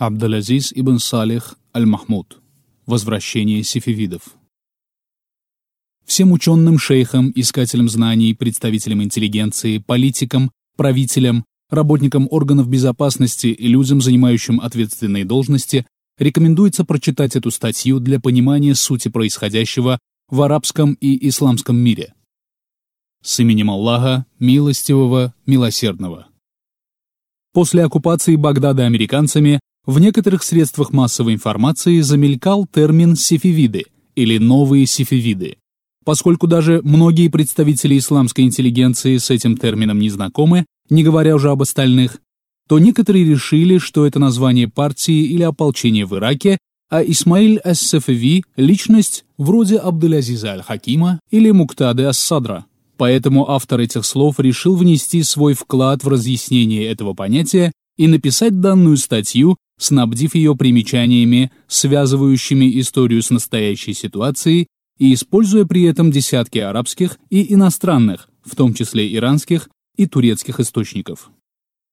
Абдалязиз 0.00 0.72
ибн 0.74 0.96
Салих 0.98 1.58
аль-Махмуд. 1.76 2.40
Возвращение 2.86 3.62
сифивидов. 3.62 4.34
Всем 6.06 6.32
ученым, 6.32 6.78
шейхам, 6.78 7.30
искателям 7.34 7.86
знаний, 7.90 8.32
представителям 8.32 9.02
интеллигенции, 9.02 9.76
политикам, 9.76 10.52
правителям, 10.78 11.44
работникам 11.68 12.28
органов 12.30 12.66
безопасности 12.66 13.48
и 13.48 13.68
людям, 13.68 14.00
занимающим 14.00 14.58
ответственные 14.62 15.26
должности, 15.26 15.86
рекомендуется 16.16 16.86
прочитать 16.86 17.36
эту 17.36 17.50
статью 17.50 18.00
для 18.00 18.18
понимания 18.18 18.74
сути 18.74 19.08
происходящего 19.08 19.98
в 20.30 20.40
арабском 20.40 20.94
и 20.94 21.28
исламском 21.28 21.76
мире. 21.76 22.14
С 23.22 23.38
именем 23.40 23.70
Аллаха, 23.70 24.24
милостивого, 24.38 25.34
милосердного. 25.44 26.28
После 27.52 27.84
оккупации 27.84 28.36
Багдада 28.36 28.86
американцами 28.86 29.60
в 29.90 29.98
некоторых 29.98 30.44
средствах 30.44 30.92
массовой 30.92 31.34
информации 31.34 32.00
замелькал 32.00 32.64
термин 32.64 33.16
«сифивиды» 33.16 33.86
или 34.14 34.38
«новые 34.38 34.86
сифивиды». 34.86 35.56
Поскольку 36.04 36.46
даже 36.46 36.80
многие 36.84 37.26
представители 37.26 37.98
исламской 37.98 38.44
интеллигенции 38.44 39.16
с 39.16 39.30
этим 39.30 39.56
термином 39.56 39.98
не 39.98 40.08
знакомы, 40.08 40.64
не 40.90 41.02
говоря 41.02 41.34
уже 41.34 41.50
об 41.50 41.62
остальных, 41.62 42.20
то 42.68 42.78
некоторые 42.78 43.24
решили, 43.24 43.78
что 43.78 44.06
это 44.06 44.20
название 44.20 44.68
партии 44.68 45.24
или 45.24 45.42
ополчения 45.42 46.06
в 46.06 46.14
Ираке, 46.16 46.58
а 46.88 47.02
Исмаиль 47.02 47.58
ас-Сафави– 47.58 48.44
личность 48.56 49.24
вроде 49.38 49.76
Абдулязиза 49.76 50.52
аль-Хакима 50.52 51.18
или 51.32 51.50
Муктады 51.50 52.04
ас-Садра. 52.04 52.64
Поэтому 52.96 53.50
автор 53.50 53.80
этих 53.80 54.04
слов 54.04 54.38
решил 54.38 54.76
внести 54.76 55.24
свой 55.24 55.54
вклад 55.54 56.04
в 56.04 56.08
разъяснение 56.08 56.86
этого 56.86 57.12
понятия 57.12 57.72
и 57.96 58.06
написать 58.06 58.60
данную 58.60 58.96
статью, 58.96 59.56
снабдив 59.80 60.34
ее 60.34 60.54
примечаниями, 60.54 61.50
связывающими 61.66 62.78
историю 62.80 63.22
с 63.22 63.30
настоящей 63.30 63.94
ситуацией 63.94 64.66
и 64.98 65.14
используя 65.14 65.64
при 65.64 65.84
этом 65.84 66.10
десятки 66.10 66.58
арабских 66.58 67.18
и 67.30 67.52
иностранных, 67.52 68.28
в 68.44 68.54
том 68.54 68.74
числе 68.74 69.12
иранских 69.12 69.70
и 69.96 70.06
турецких 70.06 70.60
источников. 70.60 71.30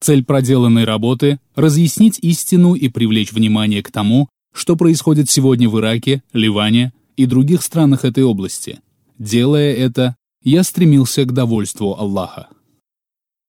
Цель 0.00 0.24
проделанной 0.24 0.84
работы– 0.84 1.38
разъяснить 1.54 2.18
истину 2.18 2.74
и 2.74 2.88
привлечь 2.88 3.32
внимание 3.32 3.82
к 3.82 3.92
тому, 3.92 4.28
что 4.52 4.74
происходит 4.74 5.30
сегодня 5.30 5.68
в 5.68 5.78
Ираке, 5.78 6.22
Ливане 6.32 6.92
и 7.16 7.24
других 7.24 7.62
странах 7.62 8.04
этой 8.04 8.24
области. 8.24 8.80
Делая 9.18 9.72
это, 9.72 10.16
я 10.42 10.64
стремился 10.64 11.24
к 11.24 11.32
довольству 11.32 11.94
Аллаха. 11.94 12.48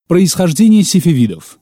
Происхождение 0.08 0.84
сифивидов 0.84 1.60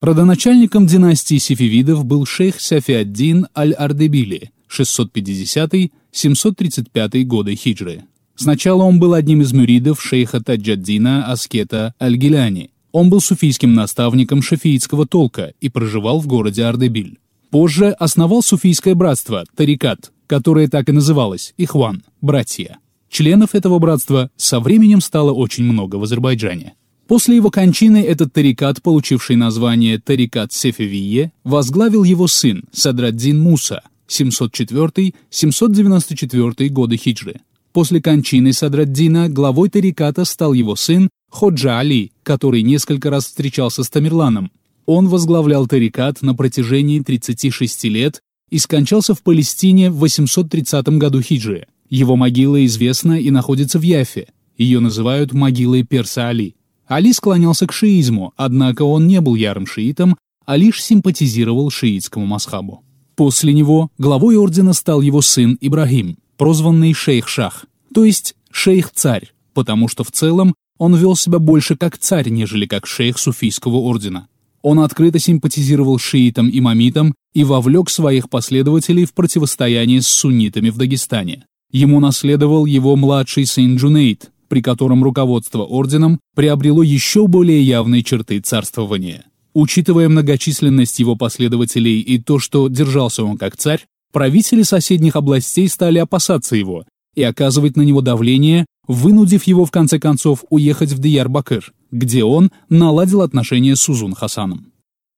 Родоначальником 0.00 0.86
династии 0.86 1.38
сифивидов 1.38 2.04
был 2.04 2.24
шейх 2.24 2.60
Сафиаддин 2.60 3.48
аль-Ардебили 3.56 4.52
650-735 4.70 7.24
годы 7.24 7.56
хиджры. 7.56 8.04
Сначала 8.36 8.84
он 8.84 9.00
был 9.00 9.14
одним 9.14 9.42
из 9.42 9.52
мюридов 9.52 10.00
шейха 10.00 10.40
Таджаддина 10.40 11.26
Аскета 11.26 11.94
аль-Гиляни. 12.00 12.70
Он 12.92 13.10
был 13.10 13.20
суфийским 13.20 13.74
наставником 13.74 14.40
шафиитского 14.40 15.04
толка 15.04 15.52
и 15.60 15.68
проживал 15.68 16.20
в 16.20 16.28
городе 16.28 16.62
Ардебиль. 16.62 17.18
Позже 17.50 17.90
основал 17.90 18.44
суфийское 18.44 18.94
братство, 18.94 19.46
Тарикат, 19.56 20.12
которое 20.28 20.68
так 20.68 20.88
и 20.88 20.92
называлось, 20.92 21.54
Ихван, 21.56 22.04
братья. 22.20 22.78
Членов 23.10 23.56
этого 23.56 23.80
братства 23.80 24.30
со 24.36 24.60
временем 24.60 25.00
стало 25.00 25.32
очень 25.32 25.64
много 25.64 25.96
в 25.96 26.04
Азербайджане. 26.04 26.74
После 27.08 27.34
его 27.36 27.50
кончины 27.50 28.02
этот 28.02 28.34
тарикат, 28.34 28.82
получивший 28.82 29.36
название 29.36 29.98
Тарикат 29.98 30.52
Сефевие, 30.52 31.32
возглавил 31.42 32.04
его 32.04 32.28
сын 32.28 32.64
Садраддин 32.70 33.40
Муса 33.40 33.80
704-794 34.08 36.68
годы 36.68 36.98
хиджры. 36.98 37.40
После 37.72 38.02
кончины 38.02 38.52
Садраддина 38.52 39.30
главой 39.30 39.70
тариката 39.70 40.26
стал 40.26 40.52
его 40.52 40.76
сын 40.76 41.08
Ходжа 41.30 41.78
Али, 41.78 42.12
который 42.22 42.60
несколько 42.60 43.08
раз 43.08 43.24
встречался 43.24 43.84
с 43.84 43.88
Тамерланом. 43.88 44.52
Он 44.84 45.08
возглавлял 45.08 45.66
тарикат 45.66 46.20
на 46.20 46.34
протяжении 46.34 47.00
36 47.00 47.84
лет 47.84 48.20
и 48.50 48.58
скончался 48.58 49.14
в 49.14 49.22
Палестине 49.22 49.90
в 49.90 49.96
830 49.96 50.86
году 50.98 51.22
хиджры. 51.22 51.68
Его 51.88 52.16
могила 52.16 52.62
известна 52.66 53.18
и 53.18 53.30
находится 53.30 53.78
в 53.78 53.82
Яфе. 53.82 54.28
Ее 54.58 54.80
называют 54.80 55.32
могилой 55.32 55.84
Перса 55.84 56.28
Али. 56.28 56.54
Али 56.88 57.12
склонялся 57.12 57.66
к 57.66 57.72
шиизму, 57.72 58.32
однако 58.36 58.82
он 58.82 59.06
не 59.06 59.20
был 59.20 59.34
ярым 59.34 59.66
шиитом, 59.66 60.16
а 60.46 60.56
лишь 60.56 60.82
симпатизировал 60.82 61.70
шиитскому 61.70 62.24
масхабу. 62.24 62.82
После 63.14 63.52
него 63.52 63.90
главой 63.98 64.36
ордена 64.36 64.72
стал 64.72 65.02
его 65.02 65.20
сын 65.20 65.58
Ибрагим, 65.60 66.16
прозванный 66.38 66.92
шейх-шах, 66.92 67.66
то 67.92 68.04
есть 68.04 68.34
шейх-царь, 68.50 69.32
потому 69.52 69.88
что 69.88 70.04
в 70.04 70.12
целом 70.12 70.54
он 70.78 70.94
вел 70.94 71.16
себя 71.16 71.38
больше 71.38 71.76
как 71.76 71.98
царь, 71.98 72.30
нежели 72.30 72.64
как 72.64 72.86
шейх 72.86 73.18
суфийского 73.18 73.76
ордена. 73.76 74.28
Он 74.62 74.80
открыто 74.80 75.18
симпатизировал 75.18 75.98
шиитам-имамитам 75.98 77.14
и 77.34 77.44
вовлек 77.44 77.90
своих 77.90 78.30
последователей 78.30 79.04
в 79.04 79.12
противостояние 79.12 80.00
с 80.00 80.08
суннитами 80.08 80.70
в 80.70 80.78
Дагестане. 80.78 81.44
Ему 81.70 82.00
наследовал 82.00 82.64
его 82.64 82.96
младший 82.96 83.46
сын 83.46 83.76
Джунейд, 83.76 84.30
при 84.48 84.60
котором 84.60 85.04
руководство 85.04 85.62
орденом 85.62 86.20
приобрело 86.34 86.82
еще 86.82 87.26
более 87.26 87.62
явные 87.62 88.02
черты 88.02 88.40
царствования. 88.40 89.24
Учитывая 89.54 90.08
многочисленность 90.08 90.98
его 90.98 91.16
последователей 91.16 92.00
и 92.00 92.18
то, 92.18 92.38
что 92.38 92.68
держался 92.68 93.24
он 93.24 93.38
как 93.38 93.56
царь, 93.56 93.86
правители 94.12 94.62
соседних 94.62 95.16
областей 95.16 95.68
стали 95.68 95.98
опасаться 95.98 96.56
его 96.56 96.84
и 97.14 97.22
оказывать 97.22 97.76
на 97.76 97.82
него 97.82 98.00
давление, 98.00 98.66
вынудив 98.86 99.44
его 99.44 99.64
в 99.64 99.70
конце 99.70 99.98
концов 99.98 100.44
уехать 100.50 100.92
в 100.92 101.00
Диярбакыр, 101.00 101.64
где 101.90 102.24
он 102.24 102.50
наладил 102.68 103.22
отношения 103.22 103.76
с 103.76 103.88
Узун 103.88 104.14
Хасаном. 104.14 104.72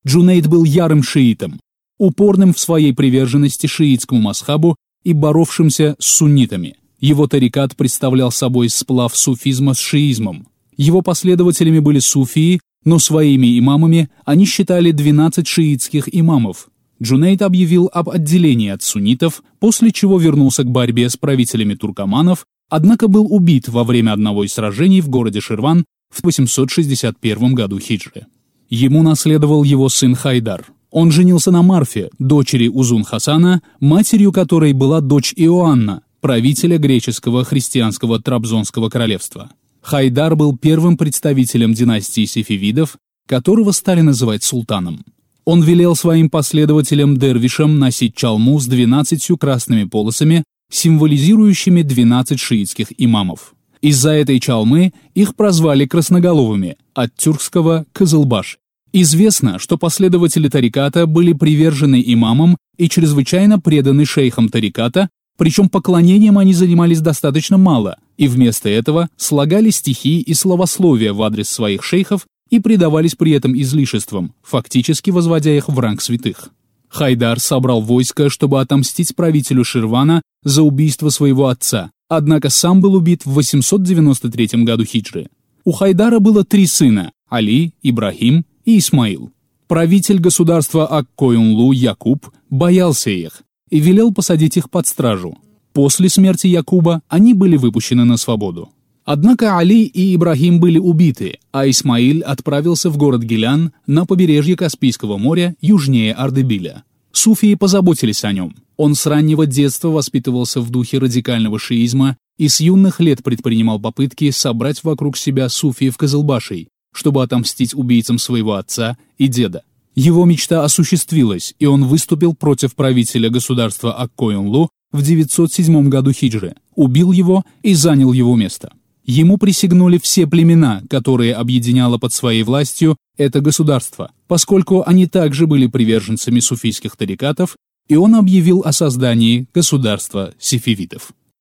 Джунейд 0.05 0.47
был 0.47 0.63
ярым 0.63 1.03
шиитом, 1.03 1.59
упорным 1.99 2.53
в 2.53 2.59
своей 2.59 2.93
приверженности 2.93 3.67
шиитскому 3.67 4.21
мазхабу 4.21 4.75
и 5.03 5.13
боровшимся 5.13 5.95
с 5.99 6.05
суннитами. 6.05 6.77
Его 7.01 7.27
тарикат 7.27 7.75
представлял 7.75 8.31
собой 8.31 8.69
сплав 8.69 9.17
суфизма 9.17 9.73
с 9.73 9.79
шиизмом. 9.79 10.47
Его 10.77 11.01
последователями 11.01 11.79
были 11.79 11.97
суфии, 11.99 12.61
но 12.85 12.99
своими 12.99 13.57
имамами 13.59 14.09
они 14.23 14.45
считали 14.45 14.91
12 14.91 15.47
шиитских 15.47 16.13
имамов. 16.13 16.69
Джунейд 17.01 17.41
объявил 17.41 17.89
об 17.91 18.11
отделении 18.11 18.69
от 18.69 18.83
суннитов, 18.83 19.41
после 19.59 19.91
чего 19.91 20.19
вернулся 20.19 20.63
к 20.63 20.69
борьбе 20.69 21.09
с 21.09 21.17
правителями 21.17 21.73
туркоманов, 21.73 22.45
однако 22.69 23.07
был 23.07 23.25
убит 23.33 23.67
во 23.67 23.83
время 23.83 24.13
одного 24.13 24.43
из 24.43 24.53
сражений 24.53 25.01
в 25.01 25.09
городе 25.09 25.41
Ширван 25.41 25.85
в 26.11 26.23
861 26.23 27.55
году 27.55 27.79
хиджры. 27.79 28.27
Ему 28.69 29.01
наследовал 29.01 29.63
его 29.63 29.89
сын 29.89 30.13
Хайдар. 30.13 30.67
Он 30.91 31.11
женился 31.11 31.49
на 31.49 31.63
Марфе, 31.63 32.09
дочери 32.19 32.67
Узун 32.67 33.03
Хасана, 33.03 33.63
матерью 33.79 34.31
которой 34.31 34.73
была 34.73 35.01
дочь 35.01 35.33
Иоанна, 35.35 36.03
правителя 36.21 36.77
греческого 36.77 37.43
христианского 37.43 38.21
Трабзонского 38.21 38.89
королевства. 38.89 39.49
Хайдар 39.81 40.35
был 40.35 40.55
первым 40.55 40.95
представителем 40.95 41.73
династии 41.73 42.25
сефевидов, 42.25 42.97
которого 43.27 43.71
стали 43.71 44.01
называть 44.01 44.43
султаном. 44.43 45.03
Он 45.43 45.63
велел 45.63 45.95
своим 45.95 46.29
последователям 46.29 47.17
дервишам 47.17 47.79
носить 47.79 48.15
чалму 48.15 48.59
с 48.59 48.67
двенадцатью 48.67 49.37
красными 49.37 49.85
полосами, 49.85 50.43
символизирующими 50.71 51.81
12 51.81 52.39
шиитских 52.39 52.87
имамов. 52.97 53.53
Из-за 53.81 54.11
этой 54.11 54.39
чалмы 54.39 54.93
их 55.15 55.35
прозвали 55.35 55.87
красноголовыми, 55.87 56.77
от 56.93 57.15
тюркского 57.15 57.85
«кызылбаш». 57.93 58.59
Известно, 58.93 59.57
что 59.57 59.77
последователи 59.77 60.49
тариката 60.49 61.07
были 61.07 61.33
привержены 61.33 62.03
имамам 62.05 62.57
и 62.77 62.89
чрезвычайно 62.89 63.59
преданы 63.59 64.05
шейхам 64.05 64.49
тариката, 64.49 65.09
причем 65.37 65.69
поклонением 65.69 66.37
они 66.37 66.53
занимались 66.53 67.01
достаточно 67.01 67.57
мало, 67.57 67.97
и 68.17 68.27
вместо 68.27 68.69
этого 68.69 69.09
слагали 69.17 69.69
стихи 69.69 70.21
и 70.21 70.33
словословия 70.33 71.13
в 71.13 71.21
адрес 71.23 71.49
своих 71.49 71.83
шейхов 71.83 72.27
и 72.49 72.59
предавались 72.59 73.15
при 73.15 73.31
этом 73.31 73.59
излишествам, 73.59 74.33
фактически 74.43 75.09
возводя 75.09 75.55
их 75.55 75.67
в 75.67 75.79
ранг 75.79 76.01
святых. 76.01 76.49
Хайдар 76.89 77.39
собрал 77.39 77.81
войско, 77.81 78.29
чтобы 78.29 78.59
отомстить 78.59 79.15
правителю 79.15 79.63
Ширвана 79.63 80.21
за 80.43 80.61
убийство 80.61 81.09
своего 81.09 81.47
отца, 81.47 81.89
однако 82.09 82.49
сам 82.49 82.81
был 82.81 82.95
убит 82.95 83.25
в 83.25 83.31
893 83.31 84.63
году 84.63 84.83
хиджры. 84.83 85.27
У 85.63 85.71
Хайдара 85.71 86.19
было 86.19 86.43
три 86.43 86.67
сына– 86.67 87.13
Али, 87.29 87.73
Ибрахим 87.81 88.45
и 88.65 88.77
Исмаил. 88.77 89.31
Правитель 89.67 90.19
государства 90.19 90.85
Аккоюнлу 90.85 91.71
Якуб 91.71 92.29
боялся 92.49 93.09
их 93.09 93.43
и 93.71 93.79
велел 93.79 94.13
посадить 94.13 94.57
их 94.57 94.69
под 94.69 94.85
стражу. 94.85 95.37
После 95.73 96.09
смерти 96.09 96.47
Якуба 96.47 97.01
они 97.07 97.33
были 97.33 97.57
выпущены 97.57 98.03
на 98.03 98.17
свободу. 98.17 98.69
Однако 99.03 99.57
Али 99.57 99.83
и 99.83 100.15
Ибрахим 100.15 100.59
были 100.59 100.77
убиты, 100.77 101.39
а 101.51 101.67
Исмаиль 101.67 102.21
отправился 102.21 102.89
в 102.89 102.97
город 102.97 103.23
Гилян 103.23 103.71
на 103.87 104.05
побережье 104.05 104.55
Каспийского 104.55 105.17
моря 105.17 105.55
южнее 105.59 106.13
Ардебиля. 106.13 106.83
Суфии 107.11 107.55
позаботились 107.55 108.23
о 108.23 108.31
нем. 108.31 108.55
Он 108.77 108.95
с 108.95 109.05
раннего 109.05 109.45
детства 109.45 109.89
воспитывался 109.89 110.61
в 110.61 110.69
духе 110.69 110.99
радикального 110.99 111.59
шиизма 111.59 112.17
и 112.37 112.47
с 112.47 112.59
юных 112.61 112.99
лет 112.99 113.23
предпринимал 113.23 113.79
попытки 113.79 114.29
собрать 114.31 114.83
вокруг 114.83 115.17
себя 115.17 115.49
суфиев 115.49 115.97
Кызылбашей, 115.97 116.69
чтобы 116.93 117.23
отомстить 117.23 117.73
убийцам 117.73 118.17
своего 118.17 118.53
отца 118.53 118.97
и 119.17 119.27
деда. 119.27 119.63
Его 119.95 120.25
мечта 120.25 120.63
осуществилась, 120.63 121.53
и 121.59 121.65
он 121.65 121.85
выступил 121.85 122.33
против 122.33 122.75
правителя 122.75 123.29
государства 123.29 123.93
Аккоинлу 123.93 124.69
в 124.91 125.01
907 125.01 125.89
году 125.89 126.11
хиджры, 126.11 126.55
убил 126.75 127.11
его 127.11 127.43
и 127.61 127.73
занял 127.73 128.13
его 128.13 128.35
место. 128.35 128.71
Ему 129.03 129.37
присягнули 129.37 129.97
все 129.97 130.27
племена, 130.27 130.83
которые 130.89 131.33
объединяло 131.33 131.97
под 131.97 132.13
своей 132.13 132.43
властью 132.43 132.97
это 133.17 133.41
государство, 133.41 134.11
поскольку 134.27 134.83
они 134.85 135.07
также 135.07 135.47
были 135.47 135.67
приверженцами 135.67 136.39
суфийских 136.39 136.95
тарикатов, 136.95 137.55
и 137.87 137.95
он 137.95 138.15
объявил 138.15 138.61
о 138.63 138.71
создании 138.71 139.47
государства 139.53 140.33
сефевитов. 140.39 141.11